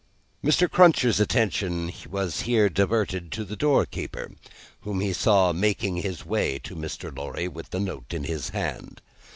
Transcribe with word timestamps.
Mr. 0.43 0.67
Cruncher's 0.67 1.19
attention 1.19 1.93
was 2.09 2.41
here 2.41 2.69
diverted 2.69 3.31
to 3.33 3.45
the 3.45 3.55
door 3.55 3.85
keeper, 3.85 4.31
whom 4.79 4.99
he 4.99 5.13
saw 5.13 5.53
making 5.53 5.97
his 5.97 6.25
way 6.25 6.57
to 6.57 6.75
Mr. 6.75 7.15
Lorry, 7.15 7.47
with 7.47 7.69
the 7.69 7.79
note 7.79 8.11
in 8.11 8.23
his 8.23 8.49
hand. 8.49 8.99